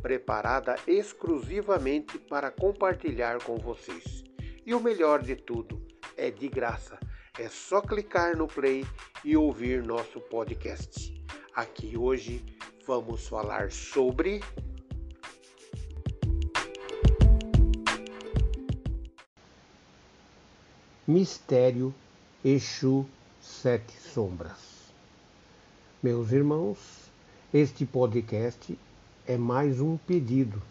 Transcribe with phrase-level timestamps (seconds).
[0.00, 4.24] preparada exclusivamente para compartilhar com vocês.
[4.64, 5.80] E o melhor de tudo,
[6.16, 6.98] é de graça.
[7.38, 8.84] É só clicar no play
[9.24, 11.14] e ouvir nosso podcast.
[11.54, 12.44] Aqui hoje
[12.86, 14.40] vamos falar sobre
[21.06, 21.94] Mistério
[22.44, 23.06] Exu
[23.40, 24.92] Sete Sombras.
[26.02, 27.10] Meus irmãos,
[27.52, 28.78] este podcast
[29.28, 30.62] é mais um pedido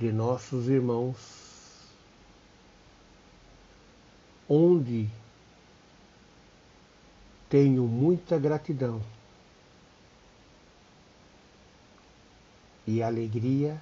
[0.00, 1.16] de nossos irmãos,
[4.48, 5.08] onde
[7.48, 9.00] tenho muita gratidão
[12.84, 13.80] e alegria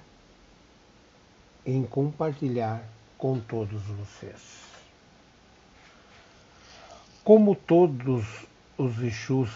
[1.65, 4.61] em compartilhar com todos vocês.
[7.23, 8.45] Como todos
[8.77, 9.49] os Exus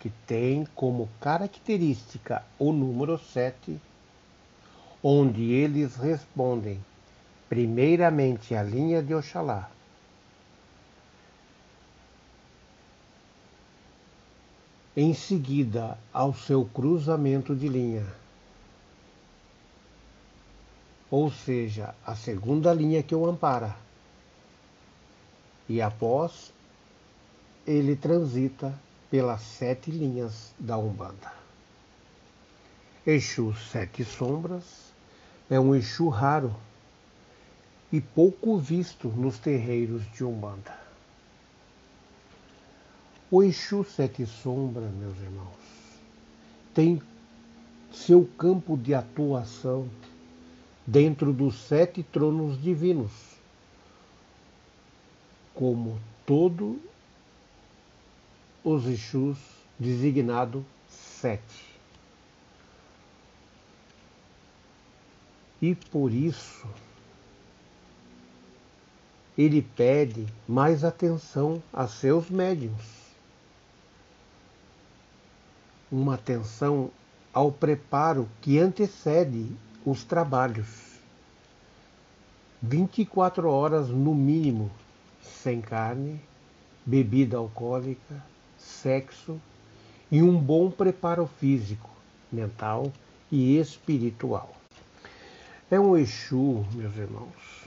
[0.00, 3.80] que tem como característica o número 7,
[5.02, 6.82] onde eles respondem
[7.48, 9.70] primeiramente à linha de Oxalá.
[14.96, 18.06] Em seguida, ao seu cruzamento de linha,
[21.10, 23.76] ou seja, a segunda linha que o ampara.
[25.68, 26.52] E após,
[27.66, 28.74] ele transita
[29.10, 31.32] pelas sete linhas da Umbanda.
[33.06, 34.92] Exu Sete Sombras
[35.48, 36.54] é um Exu raro
[37.92, 40.76] e pouco visto nos terreiros de Umbanda.
[43.30, 45.54] O Exu Sete Sombras, meus irmãos,
[46.74, 47.00] tem
[47.92, 49.88] seu campo de atuação
[50.86, 53.12] dentro dos sete tronos divinos,
[55.54, 56.78] como todo
[58.66, 59.38] os Exus
[59.78, 61.78] designado sete.
[65.62, 66.66] E por isso
[69.38, 72.82] ele pede mais atenção a seus médiums.
[75.88, 76.90] Uma atenção
[77.32, 79.46] ao preparo que antecede
[79.84, 80.98] os trabalhos.
[82.60, 84.72] 24 horas no mínimo,
[85.22, 86.20] sem carne,
[86.84, 88.24] bebida alcoólica,
[88.66, 89.40] sexo
[90.10, 91.88] e um bom preparo físico,
[92.30, 92.92] mental
[93.30, 94.54] e espiritual.
[95.70, 97.64] É um Exu, meus irmãos,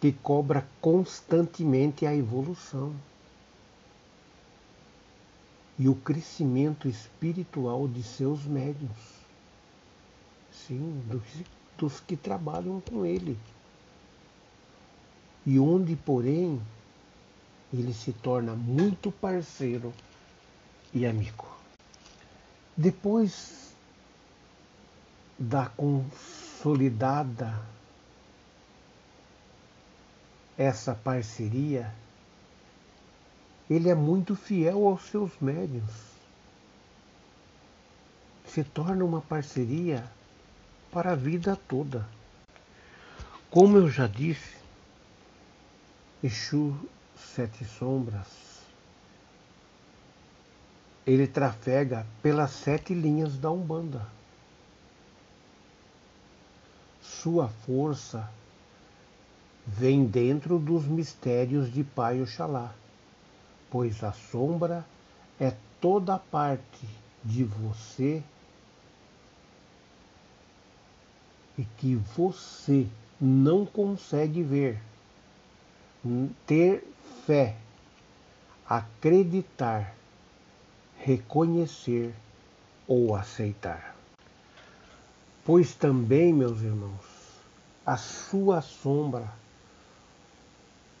[0.00, 2.94] que cobra constantemente a evolução
[5.78, 9.24] e o crescimento espiritual de seus médios.
[10.52, 11.22] Sim, dos,
[11.76, 13.36] dos que trabalham com ele.
[15.44, 16.60] E onde, porém,
[17.72, 19.92] ele se torna muito parceiro
[20.94, 21.46] e amigo.
[22.76, 23.74] Depois
[25.36, 27.60] da consolidada
[30.56, 31.92] essa parceria,
[33.68, 35.90] ele é muito fiel aos seus médios.
[38.46, 40.08] Se torna uma parceria
[40.92, 42.06] para a vida toda.
[43.50, 44.54] Como eu já disse,
[46.22, 46.76] Exu
[47.16, 48.53] Sete Sombras
[51.06, 54.06] ele trafega pelas sete linhas da Umbanda.
[57.02, 58.30] Sua força
[59.66, 62.74] vem dentro dos mistérios de Pai Oxalá,
[63.70, 64.84] pois a sombra
[65.38, 66.88] é toda parte
[67.22, 68.22] de você
[71.58, 72.86] e que você
[73.20, 74.80] não consegue ver.
[76.46, 76.86] Ter
[77.26, 77.56] fé,
[78.68, 79.94] acreditar
[81.04, 82.14] reconhecer
[82.88, 83.94] ou aceitar.
[85.44, 87.04] Pois também, meus irmãos,
[87.84, 89.30] a sua sombra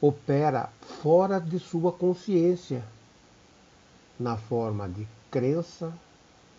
[0.02, 0.68] opera
[1.00, 2.84] fora de sua consciência,
[4.20, 5.90] na forma de crença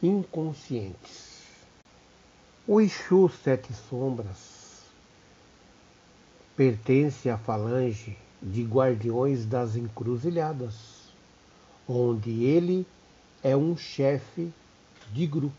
[0.02, 1.36] inconscientes.
[2.68, 4.82] O Exu Sete Sombras
[6.58, 10.74] pertence à falange de guardiões das encruzilhadas,
[11.88, 12.88] onde ele
[13.46, 14.52] é um chefe
[15.14, 15.54] de grupo.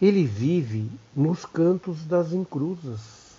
[0.00, 3.32] Ele vive nos cantos das encruzas,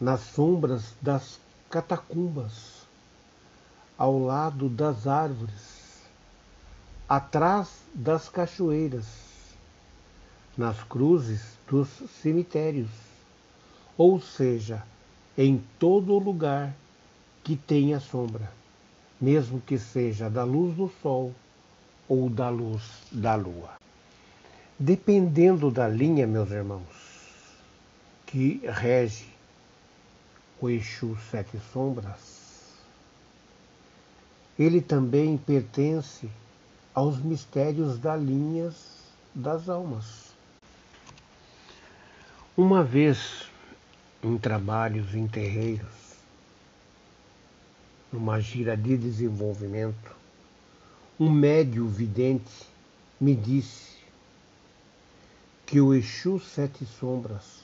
[0.00, 1.38] nas sombras das
[1.68, 2.86] catacumbas,
[3.98, 6.00] ao lado das árvores,
[7.06, 9.04] atrás das cachoeiras,
[10.56, 11.90] nas cruzes dos
[12.22, 12.88] cemitérios,
[13.98, 14.82] ou seja,
[15.36, 16.74] em todo lugar
[17.44, 18.50] que tenha sombra,
[19.20, 21.34] mesmo que seja da luz do sol
[22.08, 23.74] ou da luz da lua.
[24.78, 26.82] Dependendo da linha, meus irmãos,
[28.26, 29.26] que rege
[30.60, 32.74] o Exu Sete Sombras,
[34.58, 36.28] ele também pertence
[36.94, 38.74] aos mistérios das linhas
[39.34, 40.26] das almas.
[42.56, 43.44] Uma vez
[44.22, 46.05] em trabalhos em terreiros,
[48.16, 50.16] numa gira de desenvolvimento,
[51.20, 52.66] um médio vidente
[53.20, 53.98] me disse
[55.66, 57.62] que o Exu Sete Sombras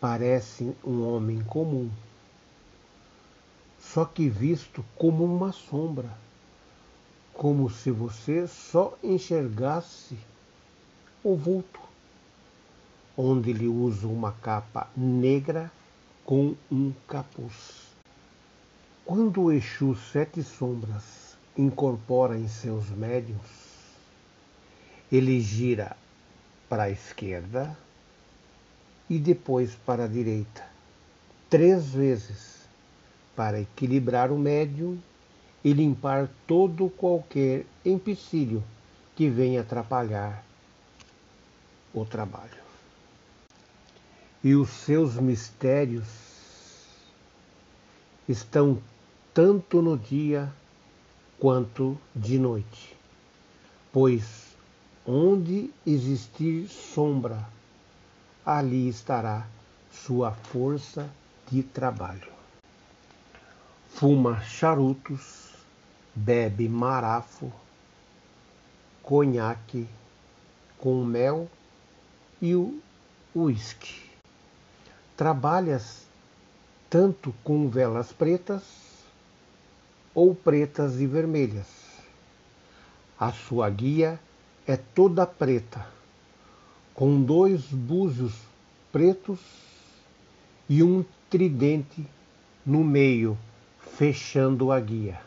[0.00, 1.88] parece um homem comum,
[3.78, 6.10] só que visto como uma sombra,
[7.32, 10.18] como se você só enxergasse
[11.22, 11.78] o vulto,
[13.16, 15.70] onde ele usa uma capa negra
[16.24, 17.85] com um capuz.
[19.06, 23.46] Quando o Exu Sete Sombras incorpora em seus médiums,
[25.12, 25.96] ele gira
[26.68, 27.78] para a esquerda
[29.08, 30.68] e depois para a direita,
[31.48, 32.66] três vezes,
[33.36, 34.98] para equilibrar o médium
[35.62, 38.60] e limpar todo qualquer empecilho
[39.14, 40.44] que venha atrapalhar
[41.94, 42.60] o trabalho.
[44.42, 46.08] E os seus mistérios
[48.28, 48.82] estão
[49.36, 50.50] tanto no dia
[51.38, 52.96] quanto de noite,
[53.92, 54.46] pois
[55.08, 57.48] Onde existir sombra,
[58.44, 59.46] ali estará
[59.88, 61.08] sua força
[61.48, 62.32] de trabalho.
[63.88, 65.52] Fuma charutos,
[66.12, 67.52] bebe marafo,
[69.00, 69.86] conhaque
[70.76, 71.48] com mel
[72.42, 72.80] e o
[73.32, 74.10] uísque.
[75.16, 76.04] Trabalhas
[76.90, 78.95] tanto com velas pretas
[80.16, 81.66] ou pretas e vermelhas.
[83.20, 84.18] A sua guia
[84.66, 85.86] é toda preta,
[86.94, 88.32] com dois búzios
[88.90, 89.38] pretos
[90.70, 92.02] e um tridente
[92.64, 93.36] no meio,
[93.98, 95.20] fechando a guia.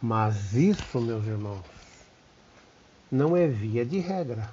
[0.00, 1.64] Mas isso, meus irmãos,
[3.10, 4.48] não é via de regra.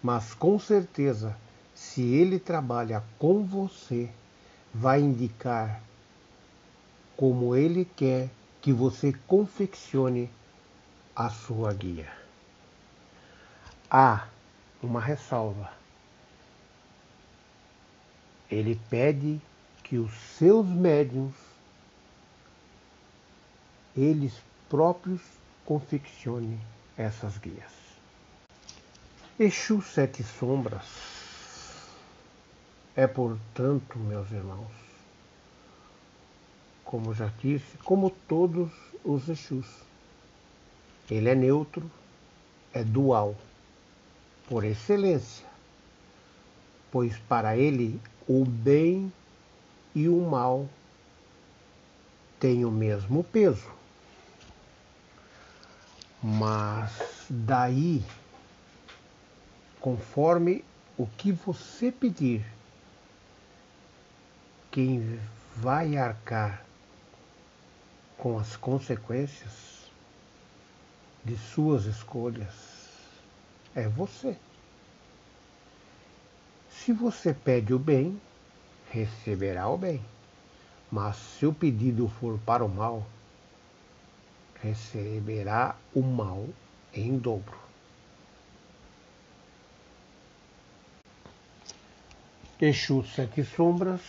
[0.00, 1.36] Mas com certeza,
[1.74, 4.08] se ele trabalha com você,
[4.72, 5.82] vai indicar
[7.16, 8.30] como ele quer
[8.60, 10.30] que você confeccione
[11.14, 12.12] a sua guia.
[13.90, 14.26] Há
[14.82, 15.70] uma ressalva.
[18.50, 19.40] Ele pede
[19.82, 21.34] que os seus médiums,
[23.96, 24.34] eles
[24.68, 25.22] próprios,
[25.64, 26.60] confeccionem
[26.96, 27.72] essas guias.
[29.38, 31.16] Exu Sete Sombras
[32.96, 34.72] é, portanto, meus irmãos,
[36.86, 38.70] como já disse, como todos
[39.04, 39.66] os Exus
[41.10, 41.88] ele é neutro,
[42.72, 43.36] é dual,
[44.48, 45.46] por excelência,
[46.90, 49.12] pois para ele o bem
[49.94, 50.68] e o mal
[52.40, 53.70] têm o mesmo peso.
[56.22, 58.04] Mas daí,
[59.80, 60.64] conforme
[60.96, 62.44] o que você pedir,
[64.72, 65.20] quem
[65.56, 66.65] vai arcar
[68.18, 69.90] com as consequências
[71.24, 72.54] de suas escolhas
[73.74, 74.36] é você.
[76.70, 78.20] Se você pede o bem,
[78.90, 80.02] receberá o bem.
[80.90, 83.04] Mas se o pedido for para o mal,
[84.62, 86.46] receberá o mal
[86.94, 87.58] em dobro.
[92.58, 94.00] Exu Sete Sombras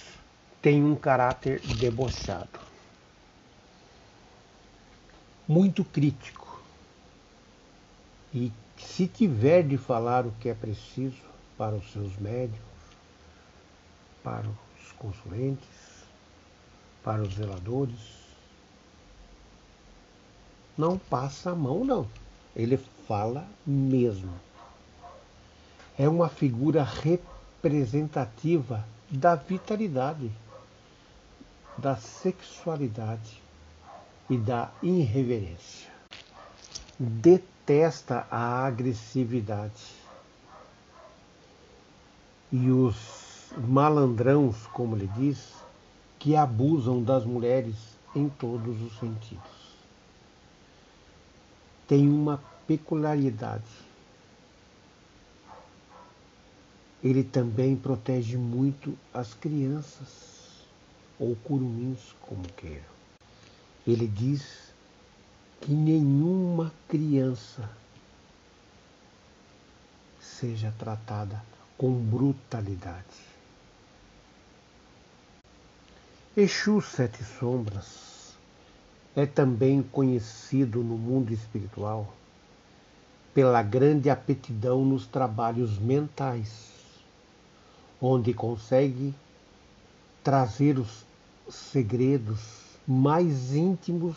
[0.61, 2.59] tem um caráter debochado,
[5.47, 6.61] muito crítico
[8.33, 11.21] e se tiver de falar o que é preciso
[11.57, 12.61] para os seus médicos,
[14.23, 15.67] para os consulentes,
[17.03, 18.17] para os zeladores,
[20.77, 22.07] não passa a mão, não.
[22.55, 22.77] Ele
[23.07, 24.33] fala mesmo.
[25.97, 30.31] É uma figura representativa da vitalidade,
[31.77, 33.46] da sexualidade
[34.29, 35.89] e da irreverência.
[36.99, 39.95] detesta a agressividade.
[42.51, 45.53] E os malandrãos, como ele diz,
[46.17, 47.75] que abusam das mulheres
[48.15, 49.75] em todos os sentidos.
[51.87, 53.63] Tem uma peculiaridade.
[57.03, 60.65] Ele também protege muito as crianças,
[61.19, 62.96] ou curumins, como queiram.
[63.87, 64.73] Ele diz
[65.61, 67.69] que nenhuma criança
[70.19, 71.41] seja tratada
[71.77, 73.25] com brutalidade.
[76.35, 78.35] Exu Sete Sombras
[79.15, 82.13] é também conhecido no mundo espiritual
[83.33, 86.73] pela grande aptidão nos trabalhos mentais,
[88.01, 89.15] onde consegue
[90.21, 91.05] trazer os
[91.49, 94.15] segredos mais íntimos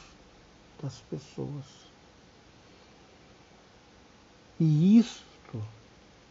[0.80, 1.64] das pessoas.
[4.60, 5.64] E isto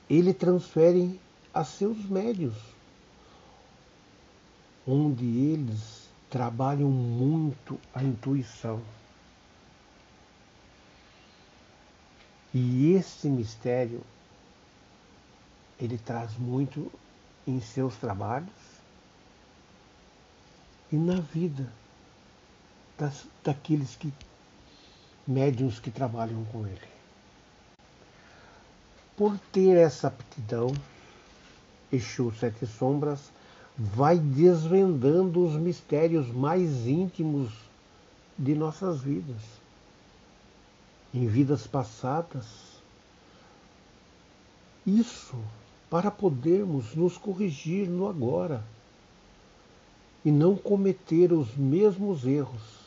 [0.09, 1.19] ele transfere
[1.53, 2.55] a seus médios,
[4.87, 8.81] onde eles trabalham muito a intuição.
[12.53, 14.01] E esse mistério
[15.79, 16.91] ele traz muito
[17.45, 18.49] em seus trabalhos
[20.91, 21.71] e na vida
[22.99, 24.13] das, daqueles que
[25.25, 26.89] médiums que trabalham com ele.
[29.15, 30.73] Por ter essa aptidão,
[31.91, 33.31] Exu Sete Sombras
[33.77, 37.49] vai desvendando os mistérios mais íntimos
[38.37, 39.41] de nossas vidas.
[41.13, 42.45] Em vidas passadas,
[44.85, 45.37] isso
[45.89, 48.63] para podermos nos corrigir no agora
[50.23, 52.78] e não cometer os mesmos erros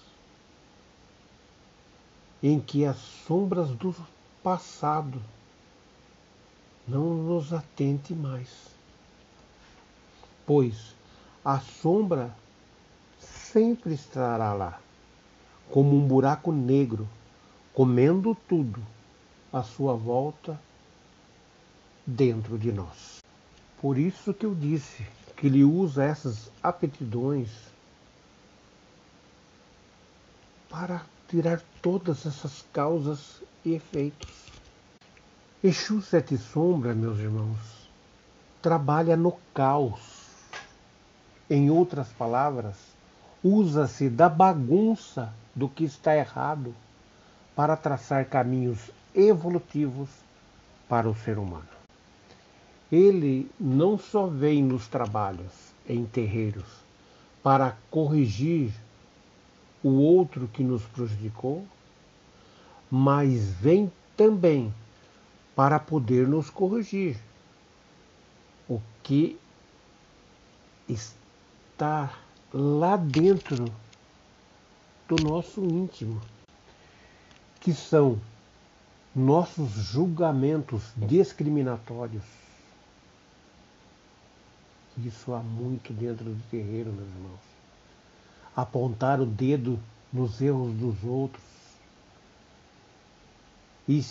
[2.42, 3.94] em que as sombras do
[4.42, 5.22] passado
[6.86, 8.48] não nos atente mais.
[10.44, 10.94] Pois
[11.44, 12.34] a sombra
[13.18, 14.80] sempre estará lá,
[15.70, 17.08] como um buraco negro,
[17.72, 18.82] comendo tudo
[19.52, 20.60] à sua volta
[22.06, 23.22] dentro de nós.
[23.80, 25.06] Por isso que eu disse
[25.36, 27.50] que ele usa essas aptidões
[30.68, 34.28] para tirar todas essas causas e efeitos.
[35.64, 37.88] Exu Sete Sombra, meus irmãos,
[38.60, 40.02] trabalha no caos.
[41.48, 42.76] Em outras palavras,
[43.42, 46.74] usa-se da bagunça do que está errado
[47.56, 50.10] para traçar caminhos evolutivos
[50.86, 51.64] para o ser humano.
[52.90, 56.68] Ele não só vem nos trabalhos em terreiros
[57.42, 58.70] para corrigir
[59.82, 61.66] o outro que nos prejudicou,
[62.90, 64.72] mas vem também
[65.56, 67.18] para poder nos corrigir.
[68.68, 69.38] O que
[70.88, 72.16] está
[72.52, 73.64] lá dentro
[75.08, 76.20] do nosso íntimo,
[77.60, 78.20] que são
[79.14, 82.24] nossos julgamentos discriminatórios.
[84.98, 87.51] Isso há muito dentro do terreiro, meus irmãos
[88.54, 89.78] apontar o dedo
[90.12, 91.42] nos erros dos outros.
[93.88, 94.04] E,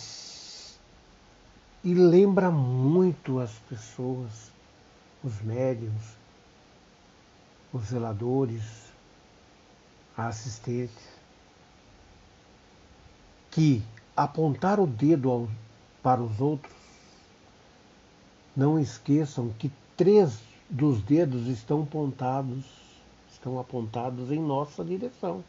[1.84, 4.50] e lembra muito as pessoas,
[5.22, 6.16] os médiums,
[7.72, 8.64] os zeladores,
[10.16, 10.92] a assistente,
[13.50, 13.82] que
[14.16, 15.48] apontar o dedo ao,
[16.02, 16.74] para os outros,
[18.54, 22.81] não esqueçam que três dos dedos estão apontados
[23.42, 25.42] estão apontados em nossa direção.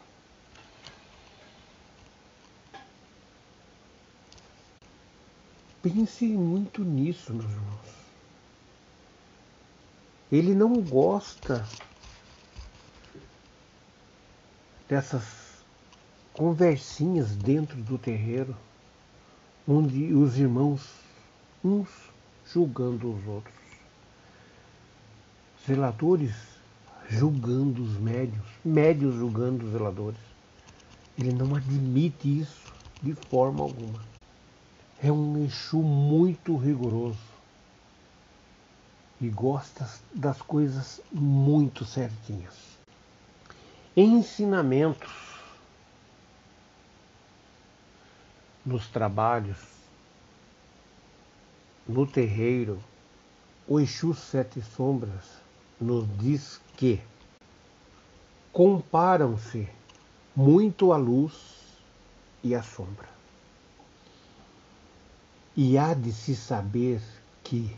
[5.83, 7.93] Pense muito nisso, meus irmãos.
[10.31, 11.63] Ele não gosta
[14.89, 15.23] dessas
[16.33, 18.57] conversinhas dentro do terreiro,
[19.67, 20.81] onde os irmãos,
[21.63, 21.89] uns
[22.47, 23.53] julgando os outros.
[25.67, 26.52] Zeladores
[27.13, 30.19] julgando os médios, médios julgando os zeladores.
[31.17, 34.03] Ele não admite isso de forma alguma.
[35.01, 37.19] É um Exu muito rigoroso
[39.21, 42.55] e gosta das coisas muito certinhas.
[43.95, 45.11] Ensinamentos
[48.65, 49.57] nos trabalhos,
[51.87, 52.81] no terreiro,
[53.67, 55.42] o Exu Sete Sombras
[55.83, 57.01] nos diz que
[58.51, 59.67] comparam-se
[60.35, 61.33] muito a luz
[62.43, 63.09] e a sombra.
[65.55, 67.01] E há de se saber
[67.43, 67.75] que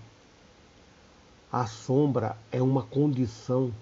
[1.52, 3.74] a sombra é uma condição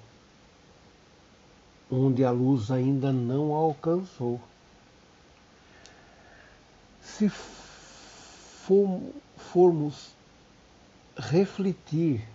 [1.91, 4.39] onde a luz ainda não alcançou.
[7.01, 7.29] Se
[9.37, 10.15] formos
[11.15, 12.27] refletir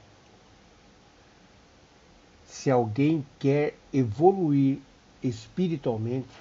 [2.49, 4.79] se alguém quer evoluir
[5.23, 6.35] espiritualmente,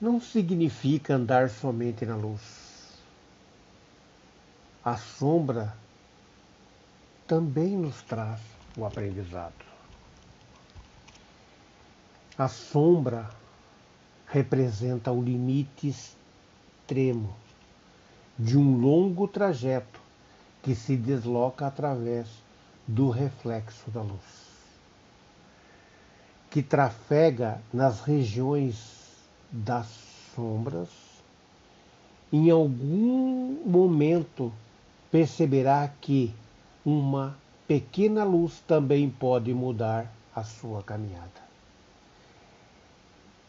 [0.00, 2.98] não significa andar somente na luz.
[4.84, 5.76] A sombra
[7.26, 8.40] também nos traz
[8.76, 9.64] o aprendizado.
[12.36, 13.30] A sombra
[14.26, 17.36] representa o limite extremo
[18.36, 20.00] de um longo trajeto
[20.62, 22.26] que se desloca através
[22.90, 24.20] do reflexo da luz,
[26.50, 29.14] que trafega nas regiões
[29.50, 29.86] das
[30.34, 30.88] sombras.
[32.32, 34.52] Em algum momento
[35.10, 36.34] perceberá que
[36.84, 37.36] uma
[37.68, 41.48] pequena luz também pode mudar a sua caminhada.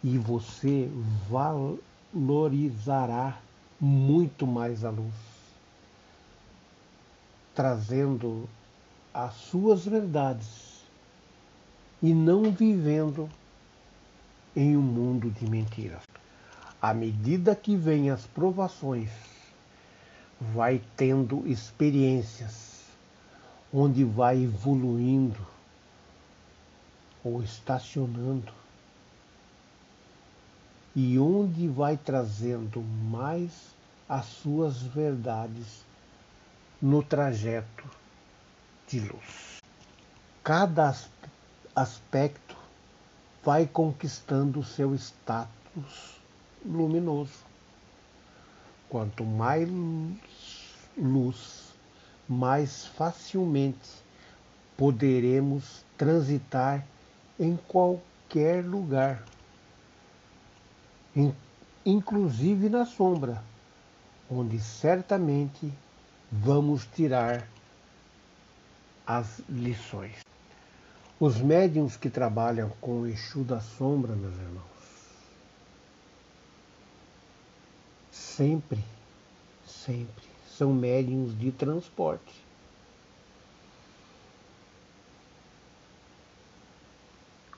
[0.04, 0.88] E você
[2.14, 3.40] valorizará
[3.80, 5.16] muito mais a luz,
[7.56, 8.48] trazendo
[9.14, 10.82] as suas verdades
[12.02, 13.30] e não vivendo
[14.56, 16.04] em um mundo de mentiras.
[16.82, 19.10] À medida que vêm as provações,
[20.40, 22.86] vai tendo experiências
[23.74, 25.46] onde vai evoluindo
[27.24, 28.52] ou estacionando
[30.96, 33.76] e onde vai trazendo mais
[34.10, 35.86] as suas verdades
[36.82, 38.01] no trajeto
[40.44, 40.96] Cada
[41.76, 42.58] aspecto
[43.44, 46.20] vai conquistando seu status
[46.66, 47.46] luminoso.
[48.90, 49.70] Quanto mais
[50.98, 51.72] luz
[52.28, 53.90] mais facilmente
[54.78, 56.86] poderemos transitar
[57.40, 59.24] em qualquer lugar,
[61.86, 63.44] inclusive na sombra,
[64.30, 65.72] onde certamente
[66.32, 67.46] vamos tirar
[69.06, 70.20] as lições.
[71.20, 74.66] Os médiums que trabalham com o Exu da Sombra, meus irmãos,
[78.12, 78.84] sempre,
[79.66, 80.24] sempre
[80.58, 82.44] são médiums de transporte.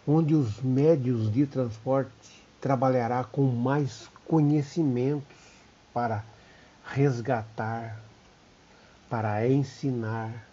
[0.08, 2.12] Onde os médios de transporte
[2.60, 5.38] trabalhará com mais conhecimentos
[5.94, 6.24] para
[6.86, 8.02] resgatar,
[9.10, 10.48] para ensinar,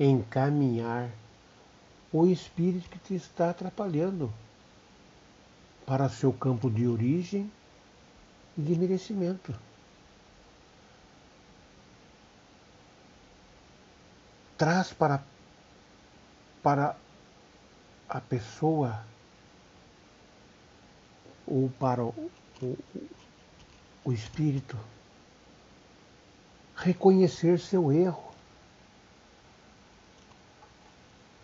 [0.00, 1.10] encaminhar
[2.12, 4.32] o espírito que te está atrapalhando
[5.86, 7.50] para seu campo de origem
[8.56, 9.54] e de merecimento.
[14.60, 15.24] traz para,
[16.62, 16.94] para
[18.06, 19.02] a pessoa
[21.46, 22.78] ou para o, o,
[24.04, 24.76] o espírito
[26.76, 28.29] reconhecer seu erro.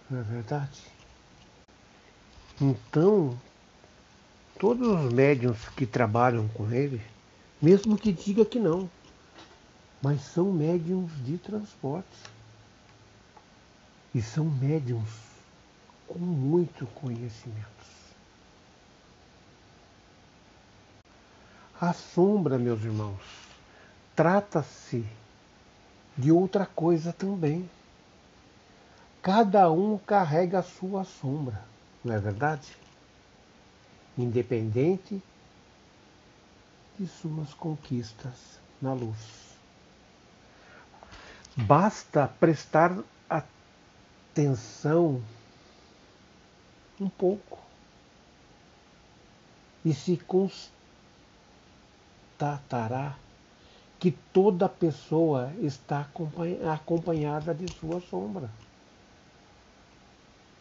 [0.09, 0.83] Não é verdade?
[2.61, 3.39] Então,
[4.59, 7.03] todos os médiums que trabalham com ele,
[7.61, 8.89] mesmo que diga que não,
[10.01, 12.07] mas são médiums de transporte.
[14.15, 15.11] E são médiums
[16.07, 17.67] com muito conhecimento.
[21.79, 23.21] A sombra, meus irmãos,
[24.15, 25.05] trata-se
[26.17, 27.69] de outra coisa também.
[29.27, 31.61] Cada um carrega a sua sombra,
[32.05, 32.77] não é verdade?
[34.17, 35.21] Independente
[36.97, 39.19] de suas conquistas na luz.
[41.57, 42.97] Basta prestar
[43.29, 45.21] atenção
[47.01, 47.59] um pouco
[49.85, 50.17] e se
[52.39, 53.17] constatará
[53.99, 56.07] que toda pessoa está
[56.73, 58.49] acompanhada de sua sombra.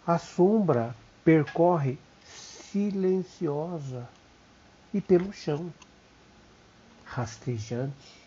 [0.08, 4.08] A sombra percorre silenciosa
[4.94, 5.74] e pelo chão,
[7.04, 8.22] rastejante,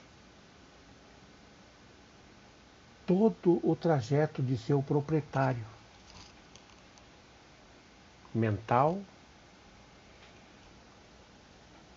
[3.07, 5.65] todo o trajeto de seu proprietário
[8.35, 9.01] mental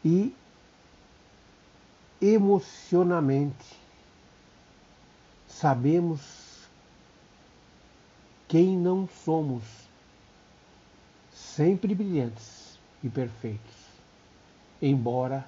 [0.06, 0.36] e
[2.22, 3.80] emocionalmente.
[5.48, 6.41] Sabemos
[8.52, 9.64] quem não somos,
[11.32, 13.76] sempre brilhantes e perfeitos,
[14.82, 15.48] embora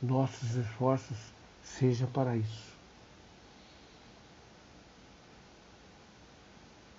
[0.00, 1.16] nossos esforços
[1.60, 2.72] sejam para isso.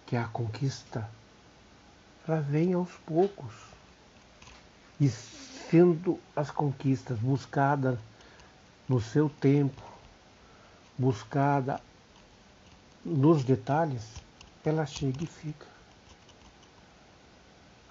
[0.06, 1.10] Que a conquista
[2.28, 3.54] ela vem aos poucos.
[5.00, 7.98] E sendo as conquistas buscadas
[8.86, 9.82] no seu tempo,
[10.98, 11.80] buscada
[13.06, 14.25] nos detalhes,
[14.70, 15.66] ela chega e fica.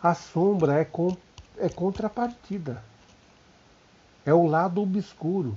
[0.03, 1.17] A sombra é, com,
[1.59, 2.83] é contrapartida.
[4.27, 5.57] É o lado obscuro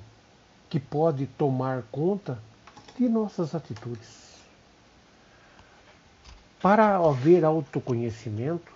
[0.69, 2.39] que pode tomar conta
[2.97, 4.27] de nossas atitudes.
[6.61, 8.71] Para haver autoconhecimento,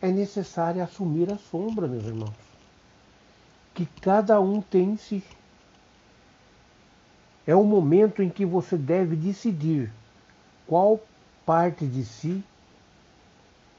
[0.00, 2.34] é necessário assumir a sombra, meus irmãos,
[3.74, 5.22] que cada um tem em si.
[7.46, 9.92] É o momento em que você deve decidir
[10.66, 11.00] qual
[11.46, 12.44] parte de si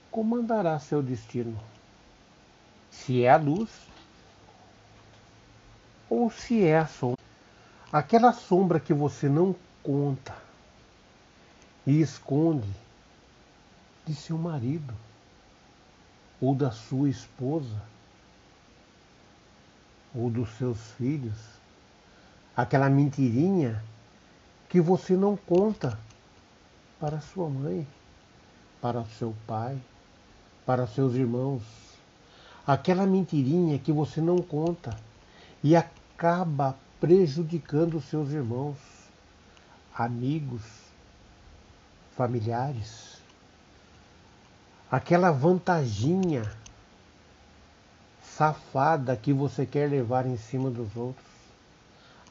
[0.09, 1.59] comandará seu destino.
[2.89, 3.69] Se é a luz
[6.09, 7.17] ou se é a sombra.
[7.91, 9.53] Aquela sombra que você não
[9.83, 10.33] conta
[11.85, 12.71] e esconde
[14.05, 14.93] de seu marido
[16.39, 17.81] ou da sua esposa
[20.15, 21.37] ou dos seus filhos.
[22.55, 23.83] Aquela mentirinha
[24.69, 25.99] que você não conta
[26.99, 27.87] para sua mãe,
[28.81, 29.77] para seu pai,
[30.65, 31.61] para seus irmãos.
[32.65, 34.97] Aquela mentirinha que você não conta
[35.63, 38.77] e acaba prejudicando seus irmãos,
[39.95, 40.63] amigos,
[42.15, 43.21] familiares.
[44.91, 46.51] Aquela vantaginha
[48.21, 51.25] safada que você quer levar em cima dos outros.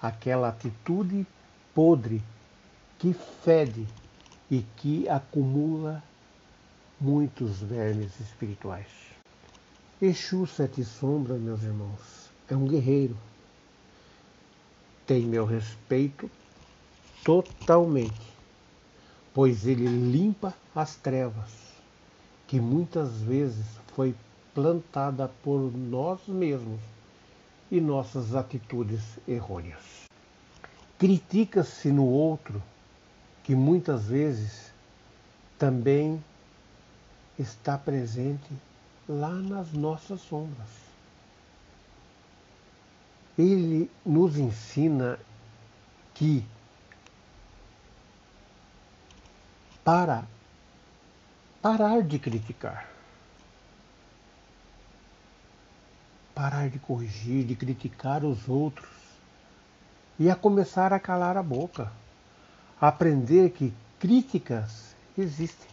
[0.01, 1.27] Aquela atitude
[1.75, 2.23] podre
[2.99, 3.87] que fede
[4.51, 6.03] e que acumula
[7.01, 8.87] muitos vermes espirituais.
[10.01, 13.17] Exu Sete Sombras, meus irmãos, é um guerreiro.
[15.07, 16.31] Tem meu respeito
[17.25, 18.35] totalmente,
[19.35, 21.51] pois ele limpa as trevas,
[22.47, 24.15] que muitas vezes foi
[24.55, 26.81] plantada por nós mesmos
[27.71, 30.07] e nossas atitudes errôneas.
[30.99, 32.63] Critica-se no outro
[33.47, 34.73] que muitas vezes
[35.57, 36.21] também
[37.39, 38.53] está presente
[39.09, 40.67] lá nas nossas sombras.
[43.39, 45.17] Ele nos ensina
[46.13, 46.45] que
[49.85, 50.27] para
[51.63, 52.91] parar de criticar,
[56.35, 58.91] parar de corrigir, de criticar os outros
[60.19, 61.93] e a começar a calar a boca
[62.81, 65.69] aprender que críticas existem.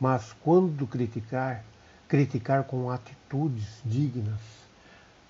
[0.00, 1.64] Mas quando criticar,
[2.08, 4.40] criticar com atitudes dignas,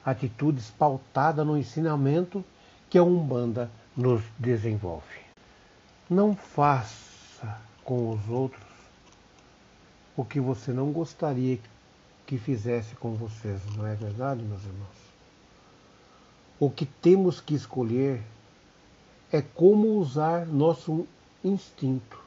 [0.04, 2.44] atitudes pautadas no ensinamento
[2.88, 5.24] que a Umbanda nos desenvolve.
[6.08, 8.74] Não faça com os outros
[10.16, 11.58] o que você não gostaria
[12.26, 15.04] que fizesse com vocês, não é verdade, meus irmãos?
[16.58, 18.22] O que temos que escolher
[19.34, 21.08] é como usar nosso
[21.42, 22.22] instinto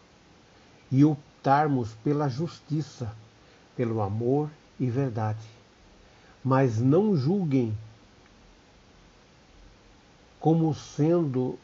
[0.91, 3.15] e optarmos pela justiça,
[3.77, 5.47] pelo amor e verdade.
[6.43, 7.77] Mas não julguem
[10.37, 11.57] como sendo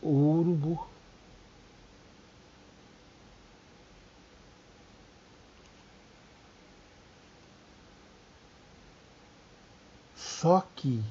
[0.00, 0.86] o urubu.
[10.14, 11.02] Só que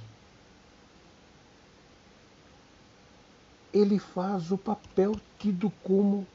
[3.76, 6.26] ele faz o papel tido como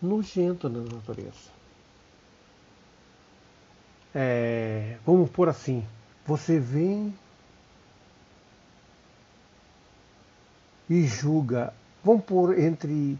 [0.00, 1.50] nojento na natureza.
[4.14, 5.86] É, vamos por assim,
[6.26, 7.14] você vem
[10.90, 11.72] e julga,
[12.04, 13.18] vamos por entre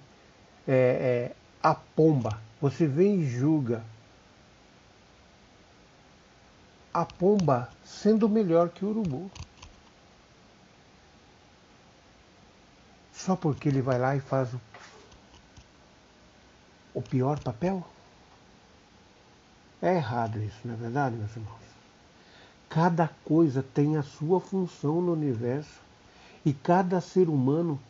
[0.69, 3.83] é, é, a pomba, você vem e julga
[6.93, 9.31] a pomba sendo melhor que o urubu.
[13.25, 14.61] Só porque ele vai lá e faz o,
[16.93, 17.87] o pior papel?
[19.81, 21.63] É errado isso, não é verdade, meus irmãos?
[22.69, 25.81] Cada coisa tem a sua função no universo
[26.45, 27.81] e cada ser humano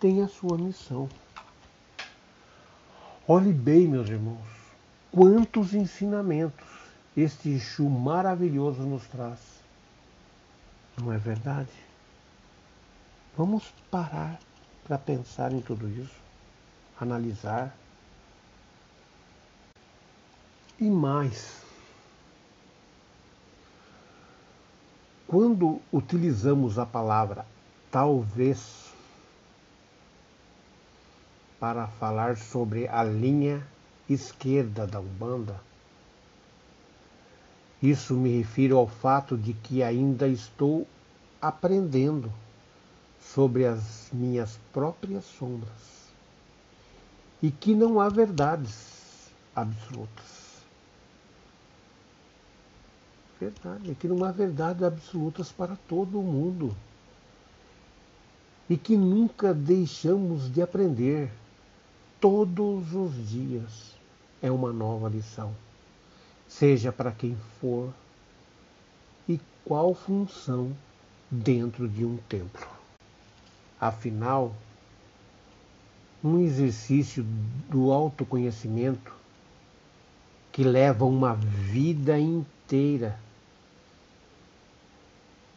[0.00, 1.10] tem a sua missão.
[3.28, 4.48] Olhe bem, meus irmãos,
[5.12, 6.66] quantos ensinamentos
[7.14, 9.40] este Exu maravilhoso nos traz.
[10.96, 11.68] Não é verdade?
[13.36, 14.38] Vamos parar
[14.84, 16.14] para pensar em tudo isso,
[17.00, 17.74] analisar.
[20.78, 21.62] E mais,
[25.26, 27.46] quando utilizamos a palavra
[27.90, 28.92] talvez
[31.58, 33.66] para falar sobre a linha
[34.08, 35.58] esquerda da Umbanda,
[37.82, 40.86] isso me refiro ao fato de que ainda estou
[41.40, 42.30] aprendendo
[43.32, 46.10] sobre as minhas próprias sombras
[47.42, 50.44] e que não há verdades absolutas.
[53.40, 56.74] Verdade, que não há verdades absolutas para todo mundo
[58.70, 61.30] e que nunca deixamos de aprender.
[62.20, 63.94] Todos os dias
[64.40, 65.54] é uma nova lição
[66.48, 67.92] seja para quem for
[69.28, 70.76] e qual função
[71.30, 72.73] dentro de um templo.
[73.84, 74.56] Afinal,
[76.24, 77.22] um exercício
[77.68, 79.12] do autoconhecimento
[80.50, 83.20] que leva uma vida inteira.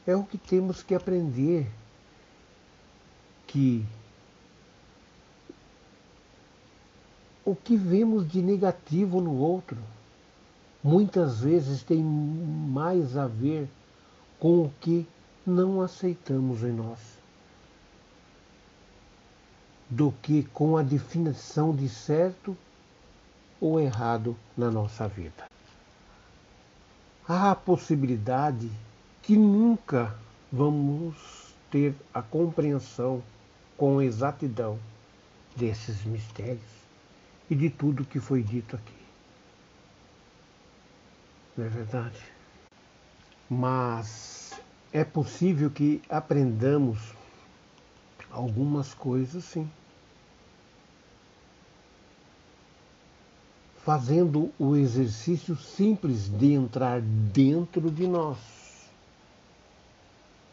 [0.06, 1.72] É o que temos que aprender
[3.48, 3.86] que
[7.46, 9.78] o que vemos de negativo no outro
[10.84, 13.70] muitas vezes tem mais a ver
[14.38, 15.08] com o que
[15.46, 17.17] não aceitamos em nós
[19.90, 22.56] do que com a definição de certo
[23.60, 25.50] ou errado na nossa vida.
[27.28, 28.70] Há a possibilidade
[29.22, 30.16] que nunca
[30.52, 31.16] vamos
[31.70, 33.22] ter a compreensão
[33.78, 34.80] com exatidão
[35.56, 36.62] desses mistérios
[37.50, 38.98] e de tudo que foi dito aqui
[41.58, 42.20] não é verdade?
[43.50, 44.54] Mas
[44.94, 47.00] é possível que aprendamos
[48.38, 49.68] algumas coisas sim.
[53.84, 58.38] Fazendo o exercício simples de entrar dentro de nós,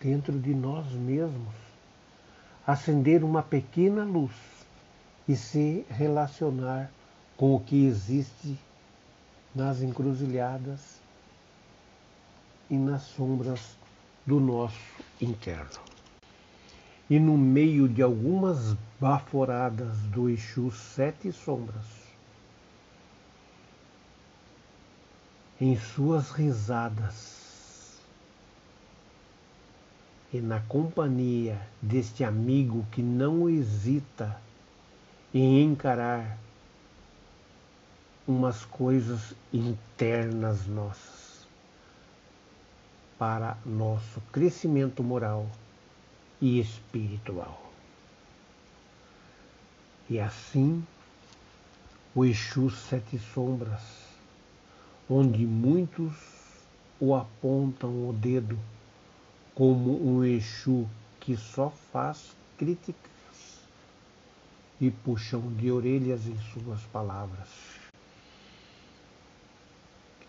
[0.00, 1.54] dentro de nós mesmos,
[2.66, 4.32] acender uma pequena luz
[5.28, 6.90] e se relacionar
[7.36, 8.58] com o que existe
[9.54, 11.00] nas encruzilhadas
[12.70, 13.76] e nas sombras
[14.24, 14.80] do nosso
[15.20, 15.93] interno.
[17.08, 21.84] E no meio de algumas baforadas do Exu Sete Sombras,
[25.60, 28.00] em suas risadas
[30.32, 34.40] e na companhia deste amigo que não hesita
[35.32, 36.38] em encarar
[38.26, 41.46] umas coisas internas nossas
[43.18, 45.46] para nosso crescimento moral
[46.44, 47.72] e espiritual.
[50.10, 50.84] E assim,
[52.14, 53.80] o Exu Sete Sombras,
[55.08, 56.14] onde muitos
[57.00, 58.58] o apontam o dedo
[59.54, 60.86] como um Exu
[61.18, 63.60] que só faz críticas
[64.78, 67.48] e puxam de orelhas em suas palavras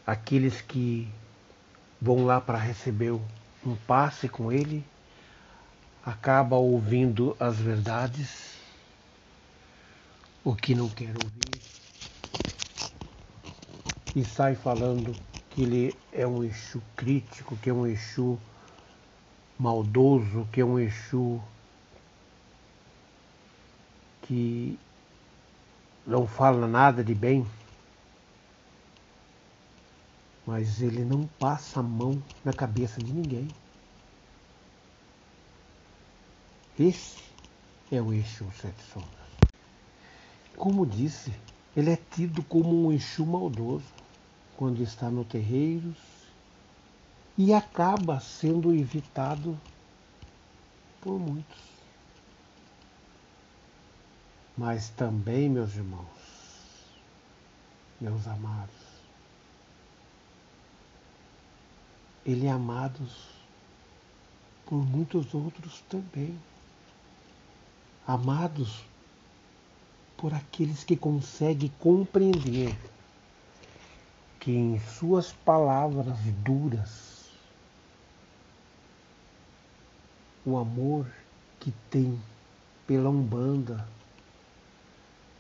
[0.06, 1.12] aqueles que
[2.00, 3.12] vão lá para receber
[3.66, 4.86] um passe com ele,
[6.06, 8.62] acaba ouvindo as verdades,
[10.44, 11.60] o que não quer ouvir,
[14.16, 15.18] e sai falando
[15.50, 18.38] que ele é um Exu crítico, que é um Exu
[19.58, 21.42] maldoso, que é um Exu
[24.22, 24.78] que
[26.06, 27.46] não fala nada de bem
[30.46, 33.65] mas ele não passa a mão na cabeça de ninguém.
[36.78, 37.24] Esse
[37.90, 39.10] é o Exu Sete Sombras.
[40.58, 41.34] Como disse,
[41.76, 43.86] ele é tido como um Exu maldoso
[44.58, 45.96] quando está no terreiros
[47.38, 49.58] e acaba sendo evitado
[51.00, 51.64] por muitos.
[54.58, 56.06] Mas também, meus irmãos,
[58.02, 58.76] meus amados,
[62.26, 63.00] ele é amado
[64.66, 66.38] por muitos outros também.
[68.08, 68.84] Amados
[70.16, 72.78] por aqueles que conseguem compreender
[74.40, 77.26] que em suas palavras duras
[80.46, 81.08] o amor
[81.60, 82.22] que tem
[82.86, 83.88] pela Umbanda,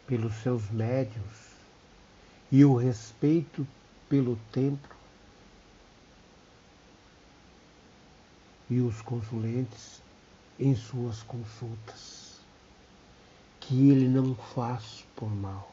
[0.07, 1.53] pelos seus médios
[2.51, 3.67] e o respeito
[4.09, 4.95] pelo templo
[8.67, 10.01] e os consulentes
[10.59, 12.24] em suas consultas,
[13.67, 15.71] que ele não faz por mal,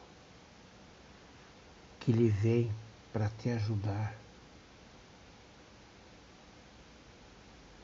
[1.99, 2.71] que ele vem
[3.11, 4.15] para te ajudar.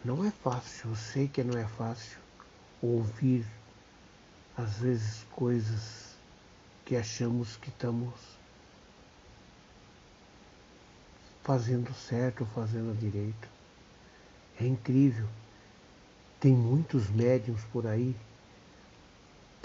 [0.04, 2.18] Não é fácil, eu sei que não é fácil
[2.82, 3.46] ouvir
[4.58, 6.16] às vezes coisas
[6.86, 8.14] que achamos que estamos
[11.44, 13.48] fazendo certo, fazendo direito.
[14.60, 15.28] É incrível.
[16.40, 18.16] Tem muitos médiums por aí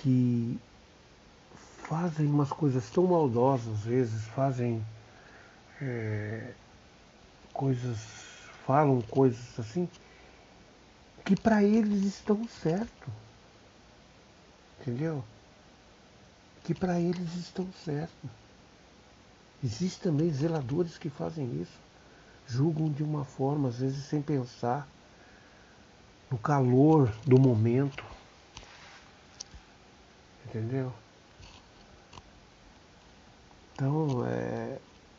[0.05, 0.61] que
[1.89, 4.85] fazem umas coisas tão maldosas, às vezes, fazem
[5.81, 6.53] é,
[7.55, 8.01] coisas,
[8.67, 9.89] falam coisas assim,
[11.25, 13.11] que para eles estão certo.
[14.79, 15.25] Entendeu?
[16.65, 18.29] Que para eles estão certo.
[19.65, 21.81] Existem também zeladores que fazem isso.
[22.47, 24.87] Julgam de uma forma, às vezes sem pensar,
[26.31, 28.14] no calor do momento.
[30.47, 30.93] Entendeu?
[33.73, 34.79] Então, é,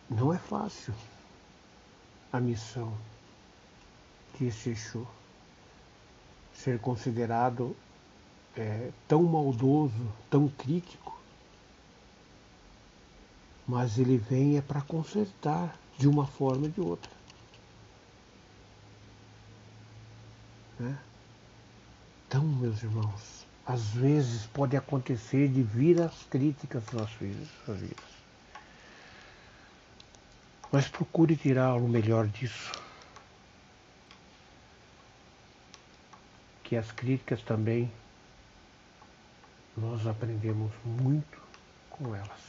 [0.10, 0.94] não é fácil
[2.32, 2.96] a missão
[4.38, 5.06] de esse Exu
[6.54, 7.76] ser considerado
[8.56, 11.20] é, tão maldoso, tão crítico,
[13.68, 17.12] mas ele vem é para consertar de uma forma ou de outra.
[20.80, 20.98] Né?
[22.28, 28.16] Então, meus irmãos, às vezes pode acontecer de vir as críticas nas suas vidas.
[30.72, 32.72] Mas procure tirar o melhor disso.
[36.64, 37.92] Que as críticas também
[39.76, 41.42] nós aprendemos muito
[41.90, 42.42] com elas.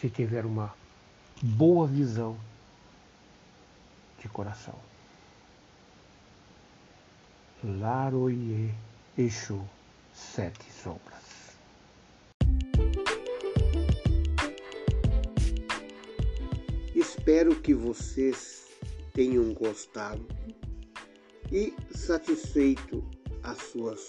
[0.00, 0.74] Se tiver uma
[1.40, 2.36] boa visão
[4.20, 4.74] de coração.
[7.62, 8.74] Laroie
[9.16, 9.66] Exu
[10.16, 11.58] Sete Sombras.
[16.94, 18.66] Espero que vocês
[19.12, 20.26] tenham gostado
[21.52, 23.04] e satisfeito
[23.42, 24.06] as suas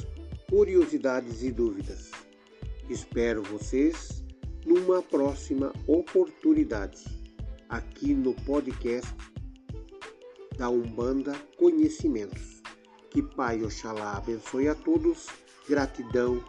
[0.49, 2.09] curiosidades e dúvidas.
[2.89, 4.23] Espero vocês
[4.65, 7.03] numa próxima oportunidade
[7.67, 9.13] aqui no podcast
[10.57, 12.61] da Umbanda Conhecimentos.
[13.09, 15.27] Que Pai Oxalá abençoe a todos.
[15.67, 16.43] Gratidão.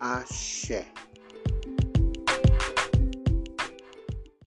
[0.00, 0.86] Axé.